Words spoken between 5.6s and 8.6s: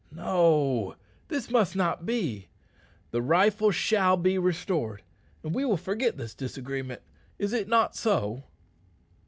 will forget this disagreement. Is it not so?"